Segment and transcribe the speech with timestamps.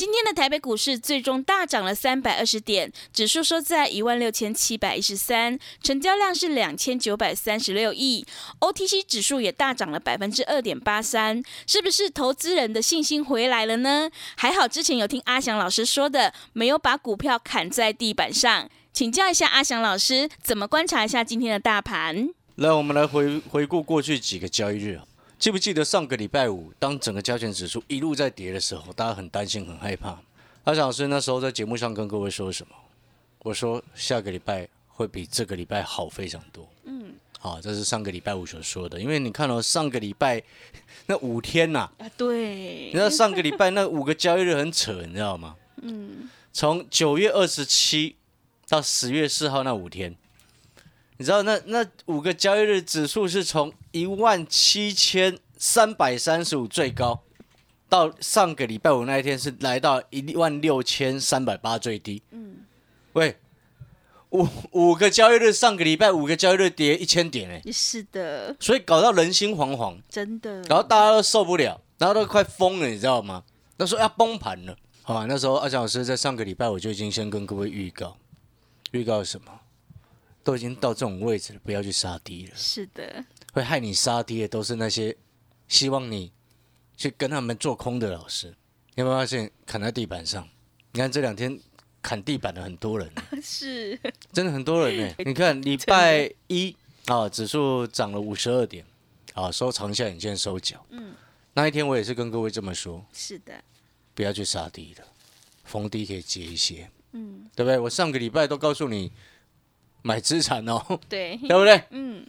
[0.00, 8.24] 今天的台北股市最终大涨了三百二十点，指数收在一万六千七百一十三，成交量是两千九百三十六亿
[8.60, 14.10] ，OTC 指数也大涨了百分之二点八三，是不是投资人的信心回来了呢？
[14.38, 18.70] 还好之前有听阿翔老师说的，没有把股票砍在地板上。
[18.94, 22.30] 请教一下阿翔老师，怎么观察一下今天的大盘？
[22.54, 24.98] 来，我们来回回顾过去几个交易日。
[25.40, 30.10] 记不记得上个礼拜五，当整个加权指数一路在跌的时候，大家很担心、很害怕。
[30.64, 32.74] 阿翔老师那时候在节目上跟各位说什么？
[33.38, 36.68] 我说下个礼拜会比这个礼拜好非常多。
[36.84, 39.00] 嗯，好，这是上个礼拜五所说的。
[39.00, 40.42] 因为你看到上个礼拜
[41.06, 45.56] 那五天呐，啊，对，你知道上个礼拜那五个交易日很扯，你知道吗？
[45.80, 48.16] 嗯，从九月二十七
[48.68, 50.14] 到十月四号那五天。
[51.20, 57.20] 你知道那那五个交易日指数是从一万七千三百三十五最高，
[57.90, 62.22] 到上个礼拜五那一天是来到一万六千三百八最低。
[62.30, 62.60] 嗯，
[63.12, 63.36] 喂，
[64.30, 73.44] 五五个交易日，上个礼拜五个交易日跌一千点哎，是的，所以搞到人心惶惶，真的，搞到大家都受不了，然后都快疯了，你知道吗？
[73.76, 75.26] 那时候要崩盘了，好吧？
[75.28, 78.16] 那时候阿强老师在上个礼拜我就已经先跟各位预告，
[78.92, 79.52] 预告什么？
[80.42, 82.52] 都已经到这种位置了，不要去杀低了。
[82.56, 85.16] 是的，会害你杀低的都是那些
[85.68, 86.32] 希望你
[86.96, 88.54] 去跟他们做空的老师。
[88.94, 90.48] 有没有发现砍在地板上？
[90.92, 91.58] 你看这两天
[92.02, 93.10] 砍地板的很多人，
[93.42, 93.98] 是
[94.32, 95.14] 真的很多人呢。
[95.24, 96.74] 你看礼拜一
[97.06, 98.84] 啊，指数涨了五十二点，
[99.34, 100.84] 啊，收长下影线收脚。
[100.90, 101.14] 嗯，
[101.52, 103.04] 那一天我也是跟各位这么说。
[103.12, 103.62] 是的，
[104.14, 105.04] 不要去杀低的，
[105.64, 106.90] 逢低可以接一些。
[107.12, 107.78] 嗯，对不对？
[107.78, 109.12] 我上个礼拜都告诉你。
[110.02, 111.82] 买资产哦，对， 对不对？
[111.90, 112.26] 嗯，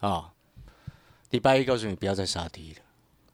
[0.00, 0.32] 啊，
[1.30, 2.80] 礼拜一告诉你不要再杀低了，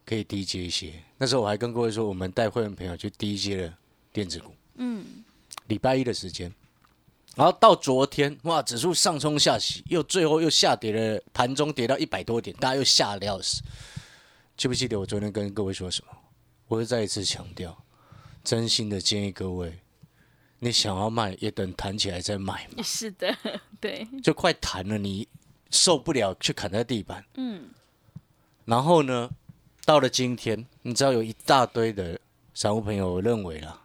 [0.05, 0.93] 可以低接一些。
[1.19, 3.75] 那时候我还跟各位说，我们带会员朋友去低接了
[4.13, 4.55] 电子股。
[4.77, 5.05] 嗯，
[5.67, 6.53] 礼拜一的时间，
[7.37, 13.63] 然后到昨天，哇，指数上冲下洗，又最后又下跌了，盘中跌到一百多点，大家又吓得要死。
[14.57, 16.13] 记不记得我昨天跟各位说什么？
[16.69, 17.77] 我又再一次强调，
[18.45, 19.79] 真心的建议各位。
[20.63, 22.83] 你想要卖，也等弹起来再卖嘛。
[22.83, 23.35] 是的，
[23.81, 24.07] 对。
[24.23, 25.27] 就快弹了，你
[25.71, 27.25] 受不了，去砍在地板。
[27.37, 27.71] 嗯。
[28.67, 29.31] 然后呢，
[29.87, 32.21] 到了今天，你知道有一大堆的
[32.53, 33.85] 散户朋友认为啦，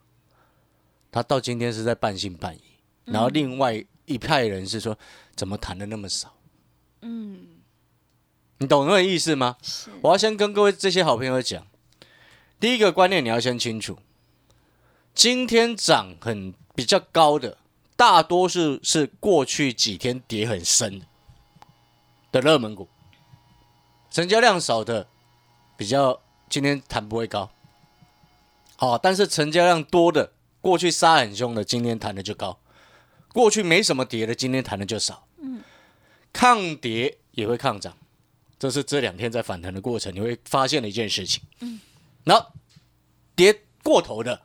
[1.09, 2.62] 他到今天是在半信半疑。
[3.06, 4.97] 然后另外一派人是说，
[5.34, 6.35] 怎么弹的那么少？
[7.03, 7.47] 嗯。
[8.58, 9.56] 你懂那个意思吗？
[10.02, 11.66] 我要先跟各位这些好朋友讲，
[12.59, 13.97] 第一个观念你要先清楚，
[15.14, 16.53] 今天涨很。
[16.75, 17.58] 比较高的，
[17.96, 21.02] 大多数是过去几天跌很深
[22.31, 22.90] 的热门股，
[24.12, 25.08] 成交量少的
[25.78, 27.50] 比较今天弹不会高，
[28.75, 32.59] 好，但是成交量多的，过去杀很凶的，今天弹的就高；
[33.31, 35.25] 过去没什么跌的，今天弹的就少。
[35.38, 35.64] 嗯，
[36.34, 37.96] 抗跌也会抗涨，
[38.59, 41.41] 这是这两天在反弹的过程，你会发现的一件事情。
[41.62, 41.80] 嗯，
[42.25, 42.52] 然后
[43.34, 44.41] 跌过头的。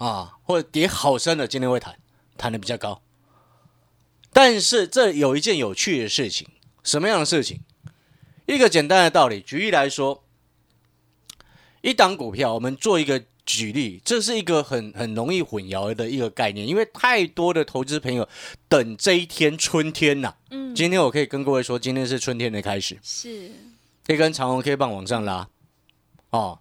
[0.00, 1.94] 啊，或者跌好深的，今天会弹，
[2.38, 3.02] 弹的比较高。
[4.32, 6.48] 但是这有一件有趣的事情，
[6.82, 7.60] 什么样的事情？
[8.46, 10.24] 一个简单的道理，举例来说，
[11.82, 18.26] 一档股票，我们做一个举例，这是一个很很容易混淆的一个概念，因为太多的投资朋友
[18.70, 20.34] 等这一天春天呐。
[20.50, 23.50] 嗯，今天我可以跟各位说，今天是春天的开始，是
[24.06, 25.46] 可以跟长虹 K 棒往上拉。
[26.30, 26.58] 哦，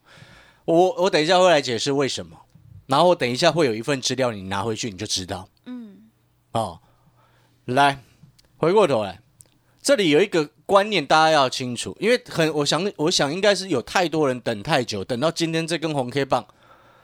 [0.65, 2.37] 我我等一下会来解释为什么。
[2.89, 5.47] 然后等一下会有一份资料，你拿回去你就知道。
[5.67, 6.09] 嗯，
[6.53, 6.81] 哦，
[7.65, 8.03] 来，
[8.57, 9.21] 回过头来，
[9.79, 16.47] 这里有一个观念大家要清楚，因为很，我想，我想应该是有太多人等太久，等到今天这根红 K 棒，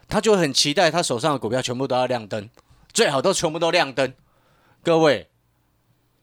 [0.08, 2.50] 他就很期待他手上的股票全部都要亮灯，
[2.92, 4.12] 最好都全部都亮灯。
[4.81, 5.30] 各位，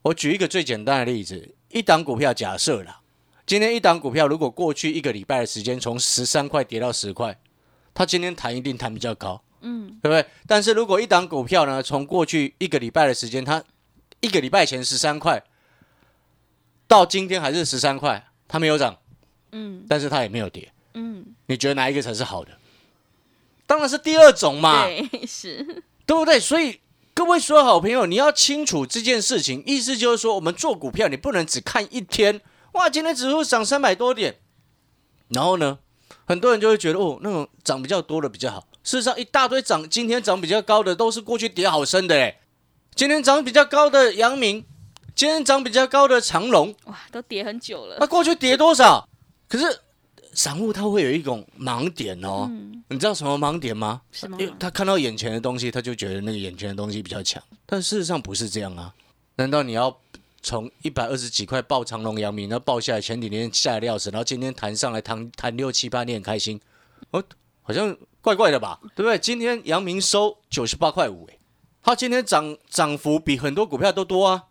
[0.02, 3.02] 我举一个最简单的例子，一档股票假设了，
[3.46, 7.38] 今天一档股票如果过去一个礼拜的时间从十三块跌到十块，
[7.94, 9.40] 它今天弹一定弹比较高。
[9.62, 10.24] 嗯，对不对？
[10.46, 13.62] 但是如果一档股票呢，从过去一个礼拜的时间，它
[14.20, 15.42] 一个礼拜前十三块，
[16.86, 18.98] 到今天还是十三块，它没有涨，
[19.52, 20.72] 嗯但是它也没有跌。
[20.94, 22.58] 嗯，你觉得哪一个才是好的？
[23.66, 25.64] 当然是第二种嘛，对， 是，
[26.04, 26.38] 对不对？
[26.38, 26.80] 所以
[27.14, 32.40] 各位所有好朋友，你要清楚这件事情，意思就是说，我们做股票，你不能只看一天，
[32.72, 34.40] 哇，今天指数涨三百多点，
[35.28, 35.78] 然后呢，
[36.26, 38.66] 很多人就会觉得哦，那种涨比较多的比较好。
[38.84, 42.38] 事实上，一大堆涨，今天涨比较高的都是过去跌好深的嘞。
[42.94, 44.64] 今天涨比较高的阳明，
[45.14, 49.08] 今天涨比较高的长隆，哇，都跌很久那了，过去跌多少？
[49.48, 49.80] 可是
[50.34, 54.02] 散户他会有一种盲点哦，嗯，你知道什么盲点吗？
[54.10, 54.46] 什么因？
[54.46, 58.92] 为他看到眼前的东西，他就觉得那个眼前的东西比较强，但事实上不是这样啊！
[59.36, 59.96] 难道你要
[60.42, 66.60] 从一百二十几块爆长隆、阳明，然后爆下来，前几天下来的要死，然后今天弹上来弹弹六七八，你很开心？
[67.10, 67.22] 哦，
[67.62, 69.18] 好像怪怪的吧，对不对？
[69.18, 71.38] 今天阳明收九十八块五，哎，
[71.82, 74.44] 它今天涨涨幅比很多股票都多啊，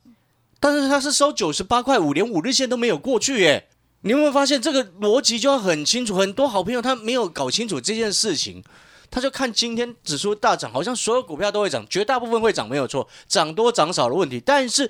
[0.60, 3.68] 但是它是收九十八块五，连五日线都没有过去，哎。
[4.04, 6.16] 你有没有发现这个逻辑就要很清楚？
[6.16, 8.64] 很多好朋友他没有搞清楚这件事情，
[9.12, 14.42] 他就看今天指数大涨，好像所有股票都会涨，绝大部分会涨没有错，涨多涨少的问题。
[14.44, 14.90] 但是，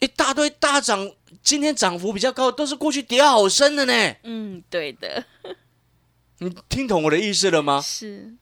[0.00, 1.08] 一大堆大涨，
[1.40, 3.92] 今天涨幅比较高，都是过去跌好深的呢。
[4.24, 5.24] 嗯，对的，
[6.42, 7.80] 你听懂我的意思了吗？
[7.80, 8.34] 是，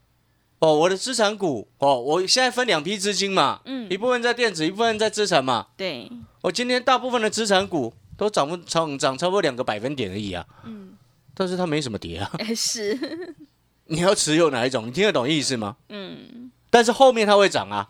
[0.58, 5.68] 哦，我的资产股哦，我现在分两批资金嘛，嗯一部分在电子，一部分在资产嘛。
[5.76, 6.10] 对，
[6.42, 10.94] 我今天大部分的资产股都涨不涨涨超过两个百分点而已啊，嗯，
[11.34, 12.30] 但是它没什么跌啊。
[12.38, 13.36] 哎 是，
[13.86, 14.86] 你要持有哪一种？
[14.86, 15.76] 你听得懂意思吗？
[15.88, 17.88] 嗯，但是后面它会涨啊。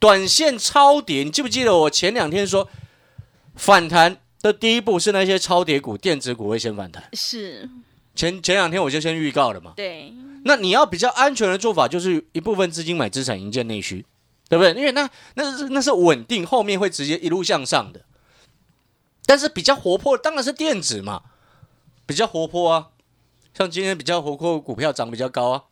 [0.00, 2.68] 短线超跌，你记不记得我前两天说，
[3.56, 7.02] 反弹的第一步是那些超跌股、电子股会先反弹。
[7.14, 7.68] 是，
[8.18, 9.72] 前前两天我就先预告了嘛。
[9.76, 10.12] 对，
[10.44, 14.04] 那你要比较安全的做法，就是一部分资金买资产，营建内需，
[14.48, 14.74] 对不对？
[14.74, 18.04] 因为那那是那是稳定，后面会直接一路向上的。
[19.24, 21.22] 但是比较活泼，当然是电子嘛，
[22.06, 22.88] 比较活泼啊。
[23.54, 25.62] 像今天比较活泼的股票涨比较高啊，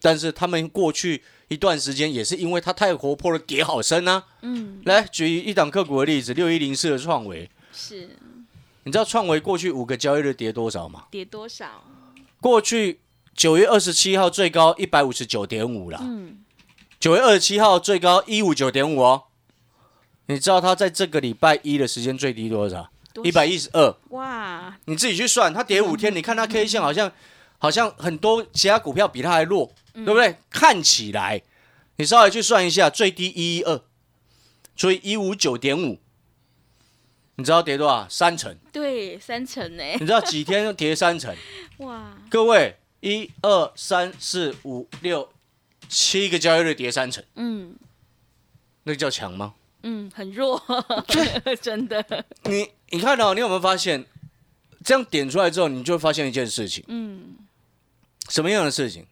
[0.00, 4.24] 但是他们过去一段时间也是因为它太活泼了，跌好深啊。
[4.42, 8.16] 嗯，来举一档个股的例子，六一零四的创维，是，
[8.86, 11.06] 你知道创维过去五个交易日跌多少吗？
[11.10, 11.82] 跌多少？
[12.40, 13.00] 过去
[13.34, 16.38] 九月二十七号最高一百五十九点五啦，嗯，
[17.00, 19.24] 九月二十七号最高一五九点五哦。
[20.26, 22.88] 你知道它在这个礼拜一的时间最低多少？
[23.24, 23.92] 一百一十二。
[24.10, 27.10] 哇，你自己去算，它跌五天，你看它 K 线好像
[27.58, 30.36] 好像很多其他股票比它还弱，对不对？
[30.48, 31.42] 看起来，
[31.96, 33.82] 你稍微去算一下，最低一一二，
[34.76, 35.98] 所以一五九点五。
[37.36, 38.06] 你知道跌多少？
[38.08, 38.56] 三成。
[38.72, 41.34] 对，三成呢，你知道几天跌三成？
[41.78, 45.28] 哇，各位，一二三四五六
[45.88, 47.76] 七个交易日跌三成，嗯
[48.84, 49.54] 那个叫强吗？
[49.82, 50.60] 嗯，很弱，
[51.60, 54.04] 真的，你你看到、你有没有发现，
[54.84, 57.36] 这样点出来之后，你就会发现一件事情，嗯，
[58.28, 59.06] 什么样的事情？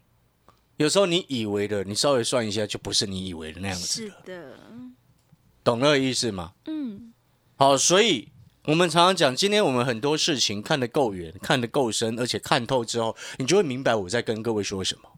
[0.77, 4.57] 有时候你以为的，你稍微算一下，就不是你以为的那样子的，
[5.63, 6.53] 懂那个意思吗？
[6.65, 7.13] 嗯，
[7.57, 8.27] 好，所以
[8.65, 15.09] 我们常常讲，今天我们很多事情看得够远，看得够深，而且看透之后，你就会明白我在跟各位说什么。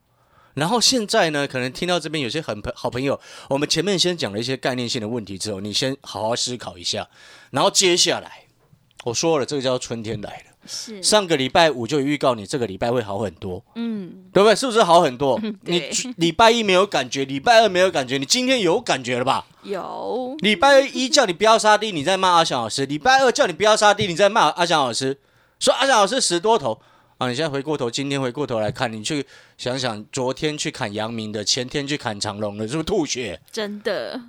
[0.54, 3.20] 然后现在呢，可能听到这边有些很朋好朋友，
[3.50, 7.10] 我们前面先讲了一些概念性的问题之后，你先好好思考一下，
[7.50, 8.46] 然后接下来
[9.06, 10.57] 我说了，这个叫春天来了。
[10.68, 14.56] 是，上个礼拜五就预告你这个礼拜会好很多，嗯，对不对？
[14.56, 15.40] 是不是好很多？
[15.64, 15.84] 你
[16.18, 19.46] 礼拜一没有感觉，礼拜二没有感觉，你今天有感觉了吧？
[19.64, 25.18] 有，礼拜一叫你不要杀低，你在骂阿翔老师；礼拜二叫你不要杀低，你在骂阿翔老师，
[25.60, 26.80] 说阿翔老师十多头
[27.18, 27.28] 啊！
[27.30, 29.26] 你现在回过头，今天回过头来看，你去
[29.58, 33.42] 想想，昨天去砍阳明的，前天去砍长隆的，是不是吐血？
[33.52, 34.22] 真的，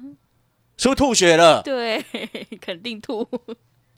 [0.78, 1.60] 是不是吐血了？
[1.62, 2.02] 对，
[2.60, 3.28] 肯定吐，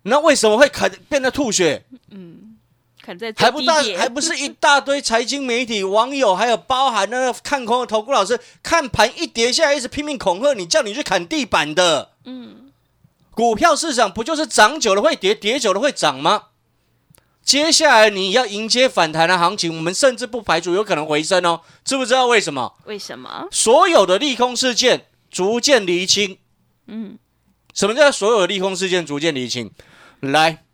[0.03, 1.85] 那为什么会砍变得吐血？
[3.03, 12.11] 砍在还不大还不是一大堆财经媒体网友，还有包含那个看空的投顾老师，看盘一跌下来，一直拼命恐吓你，叫你去砍地板的。
[12.25, 12.71] 嗯，
[13.31, 16.49] 股票市场不就是涨久了会跌，跌久了会涨吗？
[17.43, 21.63] 接下来你要迎接反弹的行情，我们甚至不排除有可能回升哦。
[21.83, 22.75] 知不知道为什么？
[22.85, 23.49] 为什么？
[23.51, 26.37] 所有的利空事件逐渐厘清。
[26.87, 27.19] 嗯，
[27.73, 29.71] 什么叫所有的利空事件逐渐厘清？
[30.21, 30.65] 来，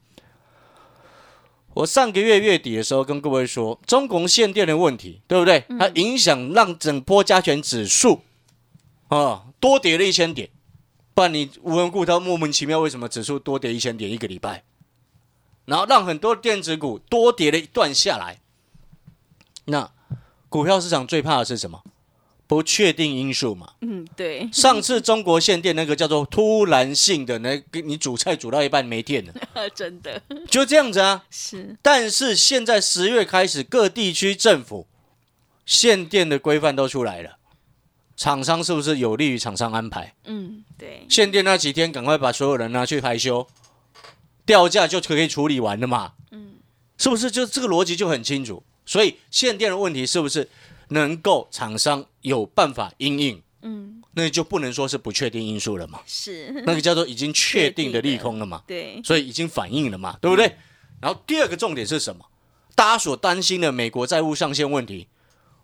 [1.74, 5.64] 我上个月月底的时候跟各位说，中国限电的问题，对不对？
[5.78, 8.22] 它影响让整波加权指数
[9.08, 10.50] 啊多跌了一千点，
[11.14, 14.64] 不然你无缘故它莫名其妙为什么指数多跌一千点一个礼拜？
[15.64, 18.40] 然后让很多电子股多跌了一段下来。
[19.66, 19.90] 那
[20.48, 21.82] 股票市场最怕的是什么？
[22.46, 23.72] 不确定因素嘛。
[23.80, 29.34] 嗯，对，上次中国限电那个叫做突然性的，那给你煮菜煮到一半没电了，
[29.74, 31.24] 真的就这样子啊。
[31.30, 34.86] 是，但是现在十月开始，各地区政府
[35.64, 37.38] 限电的规范都出来了，
[38.16, 40.14] 厂商是不是有利于厂商安排？
[40.24, 43.46] 嗯，对，限电那几天，赶快把所有人拿去排休，
[44.44, 46.12] 掉价就可以处理完了嘛。
[46.30, 46.54] 嗯，
[46.96, 47.28] 是不是？
[47.30, 48.62] 就这个逻辑就很清楚。
[48.88, 50.48] 所以限电的问题是不是
[50.88, 53.42] 能够厂商有办法应应？
[53.62, 58.62] 嗯，那就不能说是不确定因素了嘛，是，那个叫做已经确定的利空了嘛。
[58.66, 60.56] 对，所以已经反映了嘛，对不对？
[61.00, 62.24] 然后第二个重点是什么？
[62.76, 65.08] 大家所担心的美国债务上限问题，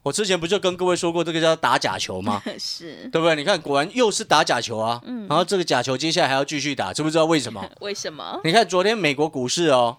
[0.02, 2.42] 我之前不就跟各位说过，这个叫打假球吗？
[2.58, 3.36] 是，对不对？
[3.36, 5.00] 你看，果然又是打假球啊。
[5.04, 5.28] 嗯。
[5.28, 7.64] 然后这个假球接下来还要继续打，知不知道为什么？
[7.80, 8.40] 为什么？
[8.42, 9.98] 你看昨天美国股市哦，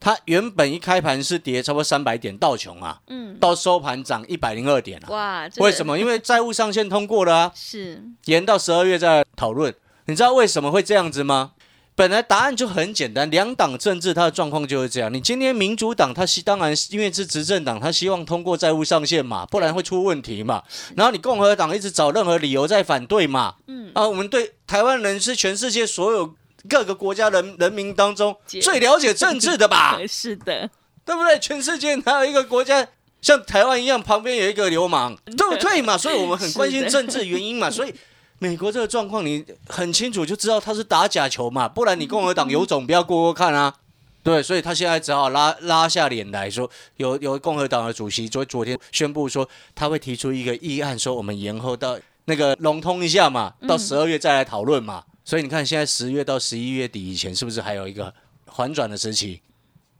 [0.00, 5.08] 它原本一开盘是跌差不多三百点，到穷啊，嗯，到收盘涨一百零二点啊。
[5.10, 5.98] 哇，为什么？
[5.98, 9.74] 因为债务上限通过了啊， 是，延到十二月再讨论。
[10.06, 11.52] 你知道为什么会这样子吗？
[11.96, 15.14] 本来答案就很简单，两党政治它的状况就是这样。
[15.14, 20.64] 你今天民主党它希当然因为是执政党，它希望通过债务上限嘛，不然会出问题嘛。
[20.96, 23.54] 然后你共和党一直找任何理由在反对嘛。
[23.68, 26.34] 嗯啊，我们对台湾人是全世界所有
[26.68, 30.70] 各个国家人人民当中最了解政治的吧， 是的，
[31.04, 31.38] 对不对？
[31.38, 32.86] 全世界哪有一个国家
[33.20, 35.96] 像台湾一样，旁边有一个流氓，对不对嘛？
[35.98, 37.70] 所以我们很关心政治原因嘛。
[37.70, 37.94] 所以
[38.38, 43.74] 美国这个状况，你很清楚就知道他是打假球嘛，不然你共和党有种不要过过看啊。
[44.22, 55.04] 对，所以他现在只好拉拉下脸来说，有有共和党的主席昨昨天宣布说，他会提出一个议案，说我们延后到那个笼通一下嘛，到十二月再来讨论嘛。
[55.24, 58.14] 所以你看，现在十月到十一月底以前，是不是还有一个
[58.46, 59.40] 反转的时期？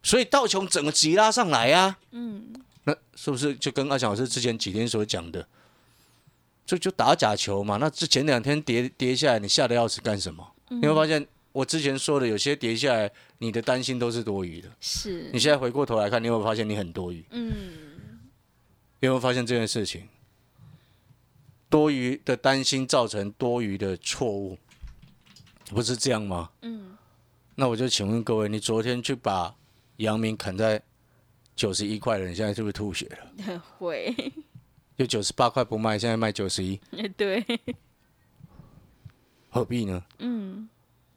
[0.03, 2.53] 所以道琼整个急拉上来啊，嗯，
[2.85, 5.49] 那是不是就跟阿强老师之前几天所讲的，
[6.67, 7.79] 就就打假球嘛？
[7.79, 10.47] 那这前两天跌跌下来，你吓得要死干什么？
[10.69, 14.69] 你会发现我之前说的有些跌下来，你的担心都是多余的。
[14.79, 17.25] 是你，现在回过头来看，你有没有发现你很多余？
[17.31, 17.55] 嗯，
[19.01, 20.07] 有没有发现这件事情？
[21.71, 24.57] 多余的担心造成多余的错误，
[25.71, 26.51] 不是这样吗？
[26.63, 26.97] 嗯，
[27.55, 29.55] 那我就请问各位，你昨天去把
[29.97, 30.83] 阳明砍在
[31.57, 33.07] 九十一块了，你现在是不是吐血
[33.47, 33.63] 了？
[33.79, 34.15] 会，
[34.99, 36.81] 就九十八块不卖，现在卖九十一，
[37.17, 37.45] 对，
[39.51, 40.05] 何必呢？
[40.19, 40.69] 嗯，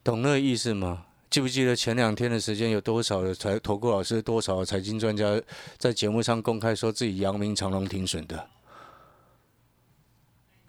[0.04, 1.06] 懂那个意思吗？
[1.30, 5.42] 记不记得前两天的时间，有多少的财投顾老师、多少财经专家
[5.78, 8.48] 在节目上公开说自己阳明长隆停损的？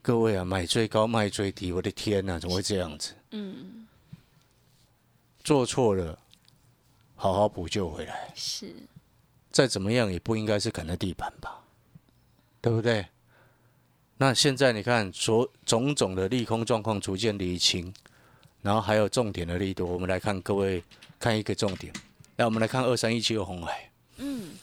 [0.01, 3.15] 各位啊，买最高卖最低，我的天哪、怎么会这样子？
[3.33, 3.87] 嗯，
[5.45, 6.19] 做错了，
[7.15, 8.33] 好好补救回来。
[8.35, 8.75] 是，
[9.51, 11.61] 再怎么样也不应该是砍在地板吧，
[12.61, 13.07] 对不对？
[14.17, 17.93] 那现在你看，所种种的利空状况逐渐理清，
[18.63, 20.83] 然后还有重点的力度，我们来看各位
[21.21, 21.93] 看一个重点。
[22.37, 23.98] 来，我们来看二三一七的红海，嗯，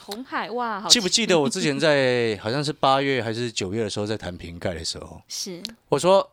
[0.05, 6.31] 红海哇，好记不记得我之前 在好像是八月还是九月的时候，在谈瓶盖的时候，是，我说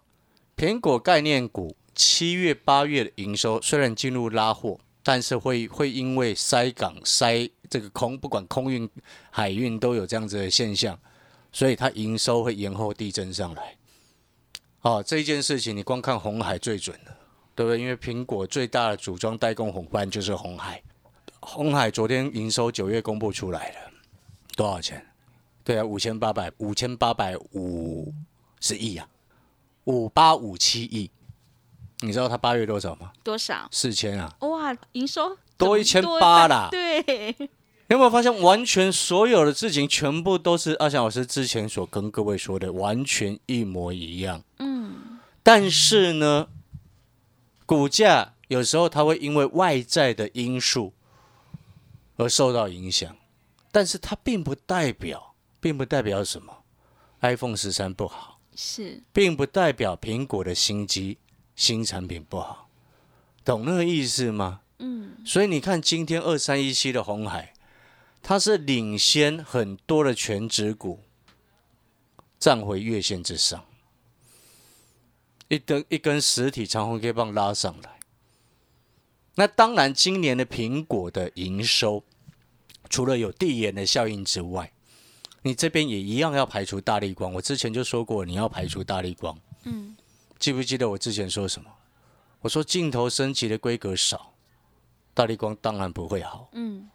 [0.54, 8.86] 苹果概念股七月、八月的营收虽然进入拉货，但是会会因为塞港、塞这个空，不管空运、
[9.30, 10.98] 海运都有这样子的现象，
[11.50, 13.76] 所以它营收会延后递增上来。
[14.82, 17.16] 哦，这一件事情你光看红海最准了，
[17.54, 17.80] 对不对？
[17.80, 20.82] 因为苹果最大的组装代工伙伴就是红海。
[21.44, 23.76] 红海昨天营收九月公布出来了，
[24.56, 25.04] 多少钱？
[25.64, 28.14] 对啊，五千八百五千八百五
[28.60, 29.08] 十亿啊，
[29.84, 31.10] 五八五七亿。
[32.00, 33.12] 你知道它八月多少吗？
[33.24, 33.68] 多少？
[33.72, 37.36] 四千啊，哇，营收多怎么1800啦对，
[37.88, 44.42] 有没有发现完全所有的事情全部都是阿翔老师之前所跟各位说的，完全一模一样。
[44.58, 46.48] 嗯，但是呢，
[47.66, 50.92] 股价有时候它会因为外在的因素
[52.22, 53.16] 而受到影响，
[53.72, 56.62] 但是它并不代表，并不代表什么
[57.20, 61.18] ，iPhone 十三不好，是，并不代表苹果的新机
[61.56, 62.68] 新产品不好，
[63.44, 64.60] 懂那个意思吗？
[64.78, 67.54] 嗯，所以你看，今天二三一七的红海，
[68.22, 71.00] 它是领先很多的全指股，
[72.38, 73.64] 站回月线之上，
[75.48, 77.98] 一根一根实体长红 K 棒拉上来。
[79.34, 82.04] 那当然，今年的苹果的营收，
[82.92, 84.70] 除了有递延的效应之外，
[85.40, 87.32] 你这边也一样要排除大力光。
[87.32, 89.34] 我之前就说过，你要排除大力光。
[89.64, 89.96] 嗯，
[90.38, 91.70] 记不记得我之前说什么？
[92.42, 94.34] 我说镜头升级的规格少，
[95.14, 96.90] 大力光当然不会好，嗯，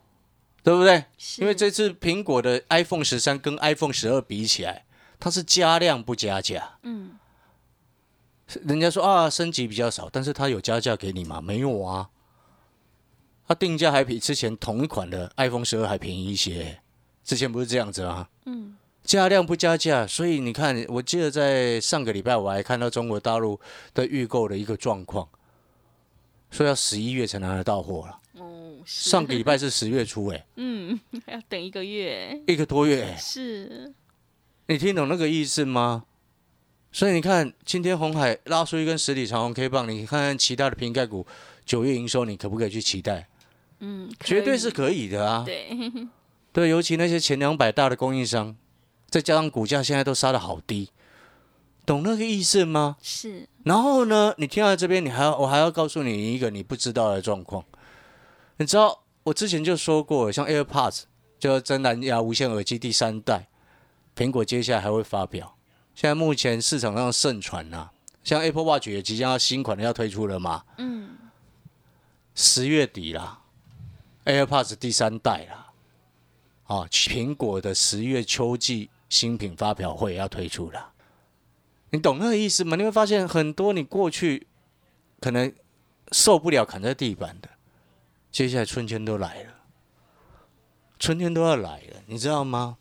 [0.62, 1.06] 对不对？
[1.18, 4.86] 是因为这次苹果的 iPhone 十三跟 iPhone 十二比起来，
[5.20, 6.78] 它是加量不加价。
[6.84, 7.18] 嗯，
[8.64, 11.42] 人家说啊，升级比较少，但是它有加价给你吗？
[11.42, 12.12] 没有啊。
[13.48, 16.82] 它定价还比之前同一款的 iPhone 十二还便宜一些，
[17.24, 18.30] 之前不是这样子啊？
[18.46, 23.60] 嗯，加量不加价，所以你看，我记得在上个礼拜我还看到中国大陆
[23.94, 25.30] 的预购的一个状况，
[26.52, 28.20] 说要十一月才拿得到货了。
[28.34, 33.94] 哦，上个礼拜是十月初，哎，嗯，还 要等一个月，一个多月，是。
[34.68, 36.04] 你听懂那个意思吗？
[36.92, 41.26] 所以你看，今天红海拉出一根实体长红 K 棒，你看看其他的瓶盖股
[41.66, 43.28] 九月营收，你可不可以去期待？
[43.80, 45.44] 嗯，绝对是可以的啊。
[45.46, 45.70] 对，
[46.52, 48.56] 对，尤其那些前两百大的供应商，
[49.10, 50.90] 再加上股价现在都杀的好低，
[51.86, 52.98] 懂那个意思吗？
[53.02, 53.48] 是。
[53.64, 57.64] 然后呢，你听到这边，你还要我还要告诉你一个你不知道的状况。
[58.58, 61.04] 你知道我之前就说过，像 AirPods
[61.38, 63.48] 就真蓝牙无线耳机第三代，
[64.16, 65.56] 苹果接下来还会发表。
[65.94, 67.90] 现在目前市场上盛传呐，
[68.24, 70.64] 像 Apple Watch 也即将要新款的要推出了嘛。
[70.78, 71.10] 嗯。
[72.34, 73.42] 十月底啦。
[74.28, 75.72] AirPods 第三代啦，
[76.66, 80.92] 啊，苹果的十月秋季新品发表会要推出了，
[81.92, 82.76] 你懂那个意思吗？
[82.76, 84.46] 你会发现很多你过去
[85.22, 85.54] 可能
[86.12, 87.50] 受不了砍在地板的，
[88.30, 89.54] 接下来春天都来了，
[91.00, 92.78] 春天都要来了，你知道吗？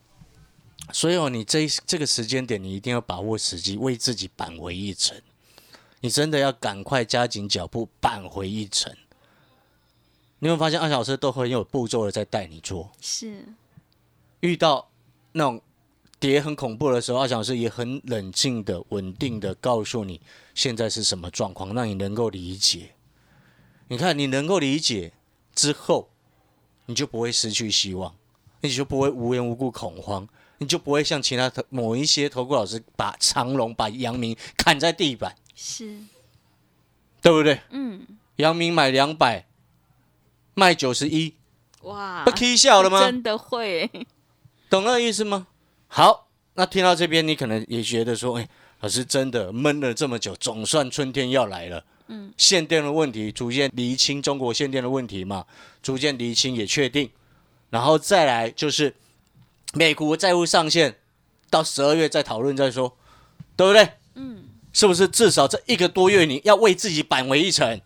[0.93, 5.17] 所以哦，你这这个时间点，你一定要把握时机，为自己扳回一城。
[6.00, 8.93] 你真的要赶快加紧脚步，扳回一城。
[10.38, 12.93] 你会发现，二小时都很有步骤的在带你做。
[13.00, 13.47] 是，
[14.40, 14.90] 遇到
[15.33, 15.62] 那种
[16.21, 20.21] 跌很恐怖的时候，二小时也很冷静的、稳定的告诉你
[20.55, 22.93] 现在是什么状况，让你能够理解。
[23.88, 25.14] 你看，你能够理解
[25.55, 26.11] 之后，
[26.85, 28.14] 你就不会失去希望，
[28.61, 30.28] 你就不会无缘无故恐慌，
[30.59, 35.35] 你就不会像其他某一些投顾老师把长龙、把阳明砍在地板。
[35.55, 35.99] 是，
[37.23, 37.62] 对不对？
[37.71, 38.07] 嗯。
[38.37, 39.47] 阳明买两百。
[40.58, 41.34] 卖九十一，
[41.82, 42.99] 哇，不 K 笑了吗？
[42.99, 43.90] 真的会，
[44.71, 45.47] 懂那个意思吗？
[45.86, 48.49] 好，那听到这边，你可能也觉得说，哎，
[48.80, 51.84] 老师真的闷了这么久，总算春天要来了。
[52.08, 55.45] 嗯，限电的问题逐渐厘清，中国限电的问题嘛，
[55.82, 57.10] 逐渐厘清也确定，
[57.69, 58.95] 然后再来就是
[59.75, 60.97] 美国债务上限，
[61.50, 62.97] 到十二月再讨论再说，
[63.56, 63.90] 对不对？
[64.14, 67.78] 嗯，是不是至少这一个多月你要为自己扳回一城？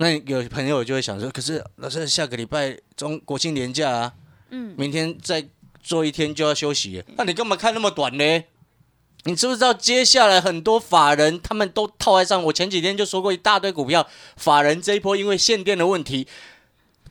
[0.00, 4.12] 那有朋友就会想说，可是老师下个礼拜中国庆年假啊，
[4.48, 5.46] 嗯，明天再
[5.82, 8.44] 做一天就要休息，那你干嘛看那么短呢？
[9.24, 12.42] 你知不知道接下来很多法人他们都套在上？
[12.44, 14.08] 我前几天就说过一大堆股票，
[14.38, 16.26] 法人这一波因为限电的问题，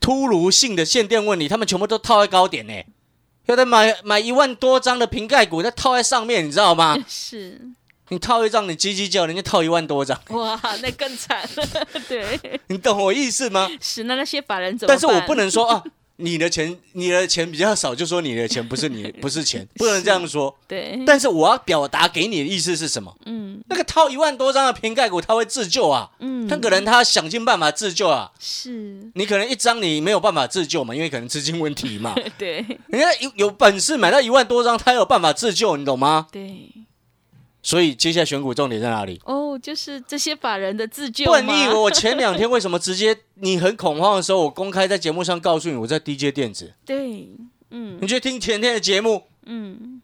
[0.01, 2.73] 突如性的限电问题，他们全部都套在高点呢，
[3.45, 6.97] 要得买买一万多张的瓶盖股，再套在上面，你知道吗？
[7.07, 7.69] 是。
[8.09, 11.67] 你套一张，你叽叽叫，人家套一万多张，哇，那更惨了。
[12.09, 13.69] 对，你懂我意思吗？
[13.81, 14.89] 是，那那些法人怎么？
[14.89, 15.83] 但是我不能说啊，
[16.17, 20.53] 你的钱，你的钱比较少，就说你的钱不是你， 不是钱，不能这样说。
[20.67, 20.99] 对。
[21.05, 23.15] 但是我要表达给你的意思是什么？
[23.25, 26.09] 嗯，那个套一万多张的瓶盖股，他会自救啊。
[26.19, 26.47] 嗯。
[26.47, 28.31] 那个人他想尽办法自救啊。
[28.39, 29.11] 是。
[29.13, 32.15] 你可能一张你没有办法自救嘛，因为可能资金问题嘛。
[32.37, 32.65] 对。
[32.87, 36.27] 人家有有本事买到一万多张，他有办法自救，你懂吗？
[36.31, 36.67] 对。
[37.61, 39.19] 所以接下来选股重点在哪里？
[39.25, 41.25] 哦，就是这些法人的自救。
[41.25, 46.73] 不然你以为我前两天为什么直接你很恐慌的时候，我公开在节目上告诉你我在 DJ 电子？
[46.85, 47.29] 对，
[47.71, 47.97] 嗯。
[48.01, 49.23] 你去听前天的节目？
[49.45, 50.01] 嗯。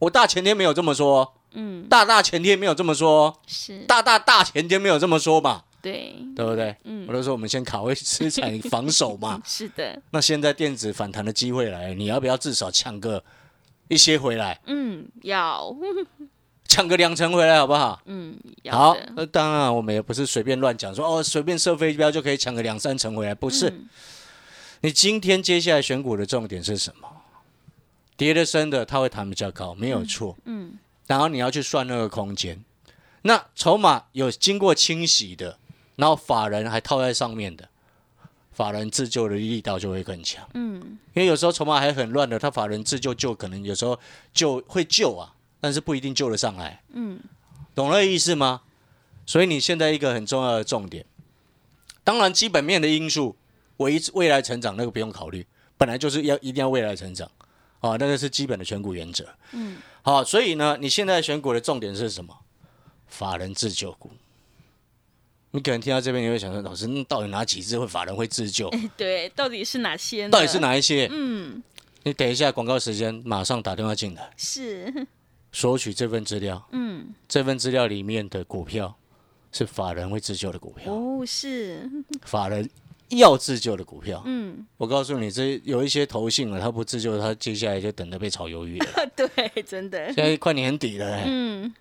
[0.00, 1.34] 我大前天没有这么说。
[1.52, 1.86] 嗯。
[1.88, 3.40] 大大前天没有这么说。
[3.46, 3.78] 是。
[3.86, 5.62] 大大大前天没有这么说嘛？
[5.80, 6.16] 对。
[6.34, 6.74] 对不对？
[6.82, 7.06] 嗯。
[7.08, 9.40] 我都说我们先卡位资产防守嘛。
[9.46, 10.02] 是的。
[10.10, 13.22] 那现在电子反弹的机会来，你要不要至少抢个
[13.86, 14.60] 一些回来？
[14.66, 15.72] 嗯，要。
[16.72, 18.00] 抢个两成回来好不好？
[18.06, 18.34] 嗯，
[18.70, 18.96] 好。
[19.14, 23.70] 那当然，我们也不是随便乱讲，说哦，随便设飞镖就可以抢个两三成回来，不是。
[24.80, 27.06] 你今天接下来选股的重点是什么？
[28.16, 30.34] 跌的深的，它会弹比较高，没有错。
[30.46, 30.78] 嗯。
[31.06, 32.64] 然后你要去算那个空间，
[33.20, 35.58] 那筹码有经过清洗的，
[35.96, 37.68] 然后法人还套在上面的，
[38.50, 40.48] 法人自救的力道就会更强。
[40.54, 40.98] 嗯。
[41.12, 44.00] 因为有时候筹码还很乱的，他法人自救就可能有时候
[44.32, 45.34] 就会救啊。
[45.62, 47.20] 但是不一定救得上来，嗯，
[47.72, 48.62] 懂了意思吗？
[49.24, 51.06] 所以你现在一个很重要的重点，
[52.02, 53.36] 当然基本面的因素，
[53.76, 55.46] 未未来成长那个不用考虑，
[55.78, 57.30] 本来就是要一定要未来成长，
[57.78, 62.36] 啊，那个是基本的选股原则，嗯，好，所以呢，你现在选股的重点是什么？
[63.06, 64.10] 法人自救股。
[65.52, 68.68] 你可能听到这边，你会想说，老师，那到底哪几只会法人会自救？
[68.96, 70.26] 对，到底是哪些？
[70.30, 71.06] 到底是哪一些？
[71.12, 71.62] 嗯，
[72.04, 74.30] 你等一下广告时间，马上打电话进来。
[74.36, 75.06] 是。
[75.52, 78.96] 索取这份资料，嗯，这份资料里面的股票
[79.52, 81.88] 是法人会自救的股票，哦，是，
[82.24, 82.68] 法人
[83.10, 84.22] 要自救的股票。
[84.24, 88.86] 嗯，我告诉你，这有一些投信了，他不自救，他接下来就等着被炒鱿鱼了。
[89.14, 91.74] 对，真的，现在快年底了、欸，嗯，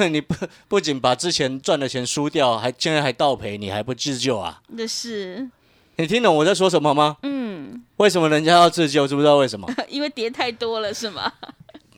[0.12, 0.34] 你不
[0.68, 4.60] 不仅把之前赚的钱输掉，还现在还倒赔，你还不自救啊？
[4.68, 5.48] 那是，
[5.96, 7.16] 你听懂我在说什么吗？
[7.22, 9.08] 嗯，为什么人家要自救？
[9.08, 9.66] 知不知道为什么？
[9.88, 11.32] 因为跌太多了，是吗？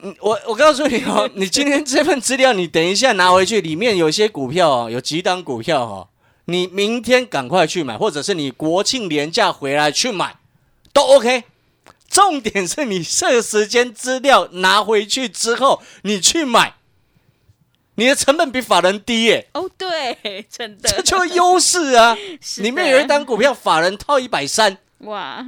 [0.03, 6.09] 嗯我我告诉你哦， 你今天这份资料，你等一下拿回去，里面有些股票哦，有几档股票哦，
[6.47, 10.37] 你明天赶快去买，或者是你国庆年假回来去买，
[10.93, 11.45] 都 OK。
[12.11, 16.75] 重点是你这个时间资料拿回去之后，你去买，
[17.95, 22.15] 你的成本比法人低耶，哦，对，真的，这就优势啊！
[22.59, 25.43] 里面有一档股票，法人套一百三，哇，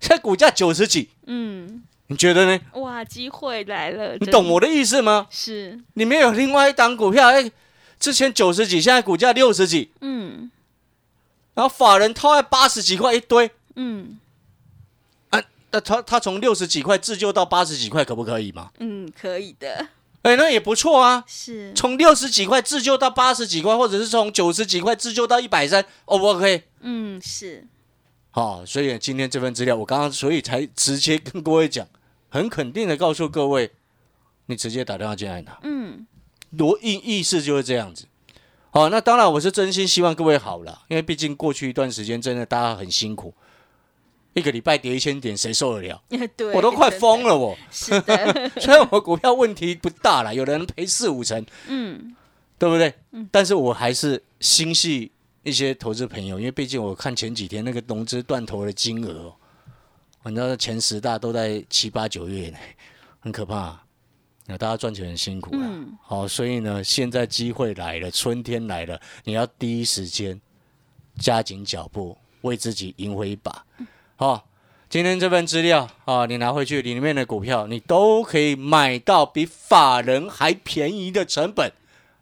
[0.00, 2.60] 现在股价九十几，嗯，你觉得呢？
[2.74, 5.26] 哇，机会来了，你懂我的意思吗？
[5.30, 7.50] 是，里面有另外一档股票，哎，
[7.98, 10.50] 之前九十几，现在股价六十几，嗯
[11.54, 14.18] 然后法人套在八十几块一堆，嗯
[15.30, 15.40] 啊，
[15.70, 18.70] 那他他从六十几块自救到八十几块，可不可以嘛？
[18.80, 19.86] 嗯，可以的，
[20.22, 21.24] 哎，那也不错啊。
[21.26, 26.64] 是，从六十几块自救到八十几块，或者是从九十几块自救到一百三，O 不 OK？
[26.80, 27.66] 嗯是，
[28.36, 31.86] 好、所以今天这份资料，我刚刚所以才直接跟各位讲，
[32.28, 33.70] 很肯定的告诉各位，
[34.46, 36.04] 你直接打电话进来拿，嗯
[36.50, 38.06] 罗意意思就是这样子。
[38.72, 43.32] 好、那当然我是真心希望各位好了，因为毕竟过去一段时间真的大家很辛苦，
[44.32, 46.02] 一个礼拜跌一千点，谁受得了？
[46.36, 47.56] 对，我都快疯了，了我。
[47.70, 52.16] 是的， 虽然我股票问题不大了，有人赔四五成，嗯
[52.58, 52.94] 对不对？
[53.30, 55.12] 但是我还是心系
[55.44, 59.32] 一些投资朋友，因为毕竟我看前几天那个融资断头的金额
[60.22, 62.58] 哦，你知道前十大都在七八九月呢，
[63.20, 63.84] 很可怕、啊。
[64.46, 70.38] 那大家赚钱很辛苦啊，嗯好、所以呢，现在机会来了，春天来了，你要第一时间
[71.18, 73.64] 加紧脚步，为自己赢回一把。
[74.16, 74.46] 好、
[74.90, 81.72] 今天这份资料啊，你拿回去，里面的股票你都可以买到比法人还便宜的成本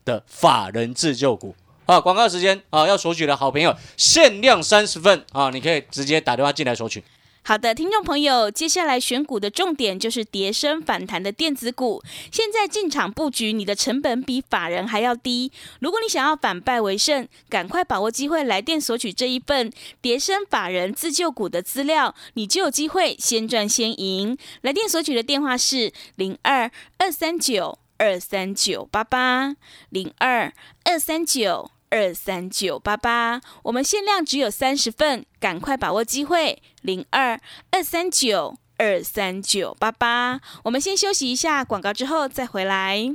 [0.04, 1.54] 的法人自救股。
[1.92, 7.04] 啊，广告时间啊，要索取的好朋友限量三十份啊，你可以直接打电话进来索取。
[7.42, 12.02] 好的，听众朋友，接下来选股的重点就是跌升反弹的电子股。
[12.30, 15.52] 现在进场布局，你的成本比法人还要低。
[15.80, 24.38] 如果你想要反败为胜，赶快把握机会来电索取这一份跌升法人自救股的资料，你就有机会先赚先赢。
[24.62, 29.56] 来电索取的电话是零二二三九二三九八八
[29.90, 30.50] 零二
[30.84, 31.70] 二三九。
[31.92, 36.62] 二三九八八，我们限量只有三十份，赶快把握机会。
[36.80, 37.38] 零二
[37.70, 43.14] 二三九二三九八八，我们先休息一下，广告之后再回来。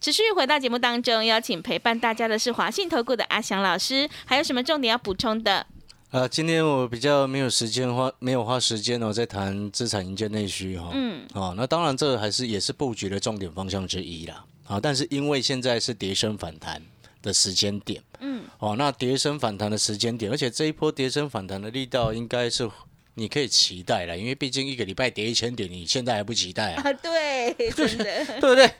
[0.00, 5.66] 持续回到节目当中，邀请陪伴大家的是华信投顾的阿翔老师，还有什么重点要补充的？
[6.10, 10.90] 呃，今天我比较没有时间花，没有花时间哦，在谈资产营建内需哈、哦。
[10.94, 14.42] 嗯，哦，那当然这还是也是布局的重点方向之一啦。
[14.66, 16.80] 啊，但是因为现在是跌升反弹
[17.20, 22.68] 的时间点，嗯，哦，那跌升反弹的时间点，而且这一波跌升反弹的力道应该是
[23.14, 26.82] 你可以期待了，因为毕竟一个礼拜跌一千点，你现在还不期待啊？
[26.82, 28.70] 啊，对， 真的，对不对？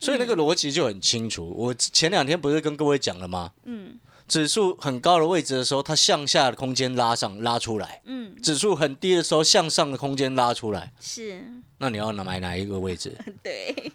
[0.00, 1.52] 所以那个逻辑就很清楚。
[1.56, 3.52] 我前两天不是跟各位讲了吗？
[3.64, 10.92] 嗯指数很高的位置的时候，它向下的空间拉上拉出来；嗯，指数很低的时候，向上的空间拉出来。
[11.00, 11.40] 是，
[11.78, 13.16] 那你要拿买哪一个位置？
[13.44, 13.92] 对，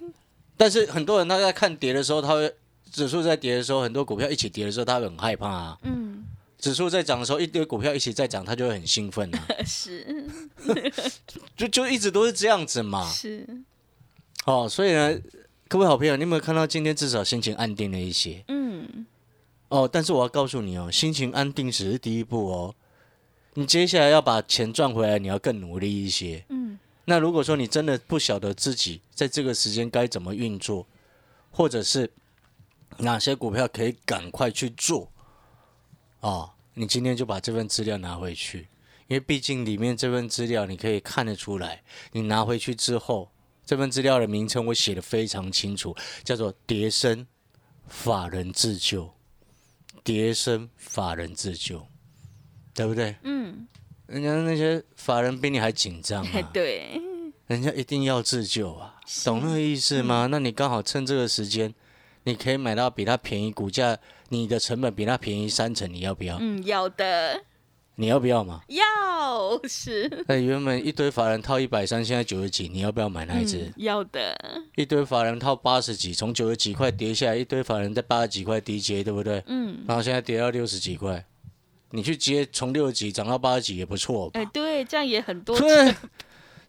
[0.56, 2.56] 但是很多人他在看跌的时候，他会
[2.90, 5.78] 指数在跌的时候，很多股票一起跌的时候，他会很害怕啊。
[5.84, 6.24] 嗯，
[6.58, 9.46] 指数在涨的时候，一堆股票一起在涨，他就会很兴奋啊。
[9.68, 10.26] 是
[11.58, 13.06] 就就一直都是这样子嘛。
[13.12, 13.46] 是，
[14.46, 15.20] 哦，所以呢，
[15.72, 18.44] 各位好朋友，你有没有看到今天至少心情安定了一些？
[18.50, 19.06] 嗯，
[19.70, 22.76] 哦，但是我要告诉你哦，心情安定只是第一步哦。
[23.54, 26.44] 你接下来要把钱赚回来，你要更努力一些。
[26.50, 30.86] 嗯，那如果说你真的不晓得自己在这个时间该怎么运作，
[31.52, 32.12] 或者是
[32.98, 35.10] 哪些股票可以赶快去做，
[36.20, 38.68] 哦，你今天就把这份资料拿回去，
[39.08, 41.82] 因为毕竟里面这份资料你可以看得出来，
[42.12, 43.32] 你拿回去之后，
[43.72, 47.26] 这份资料的名称我写的非常清楚，叫做“叠升
[47.88, 49.10] 法人自救”，
[50.04, 51.88] 叠升法人自救，
[52.74, 53.16] 对不对？
[53.24, 53.66] 嗯，
[54.08, 57.00] 人家那些法人比你还紧张啊， 对，
[57.48, 60.28] 人家一定要自救啊，懂那个意思吗？
[60.30, 61.74] 那你刚好趁这个时间，
[62.26, 66.38] 你可以买到比他便宜，股价你的成本比他便宜三成，你要不要？
[66.42, 67.42] 嗯，要的，
[67.96, 68.62] 你要不要嘛？
[68.68, 73.58] 要是，那原本一堆法人套一百三，现在九十几，你要不要买那一只？
[73.60, 74.36] 嗯，要的，
[74.76, 79.44] 一堆法人套八十几，从九十几块跌下来，一堆法人在八十几块低接，对不对？
[79.48, 81.24] 嗯，然后现在跌到六十几块，
[81.92, 84.40] 你去接从六十几涨到八十几也不错吧？
[84.40, 85.94] 哎，对，这样也很多，对，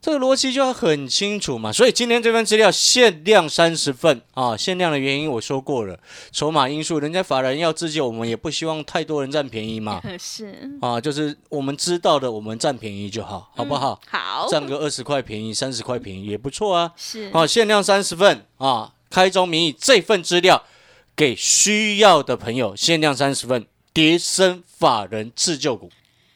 [0.03, 1.71] 这个逻辑就要很清楚嘛。
[1.71, 5.97] 所以今天这份资料限量三十份啊，限量的原因我说过了，
[6.29, 10.01] 筹码因素，人家法人要自救，我们也不希望太多人占便宜嘛。
[10.19, 13.97] 是，啊，就是我们知道的，我们占便宜就好，好不好？
[14.09, 16.91] 好，占个二十块便宜、三十块便宜也不错啊。
[16.97, 20.61] 是，啊，限量三十份啊，开宗明义，这份资料
[21.15, 25.89] 给需要的朋友，限量三十份，叠升法人自救股。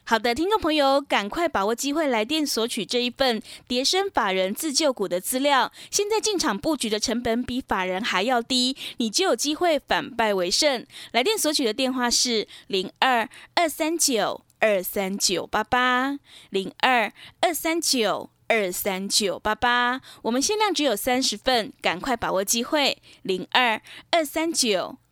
[0.09, 5.69] 好的，听众朋友，赶快把握机会来电索取这一份叠升法人自救股的资料。
[5.91, 10.85] 现在进场布局的成本比法人还要低，你就有机会反败为胜。
[11.11, 16.17] 来电索取的电话是零二二三九二三九八八
[16.51, 19.99] 零二二三九二三九八八。
[20.21, 23.01] 我们限量只有三十份，赶快把握机会。
[23.23, 24.99] 零二二三九。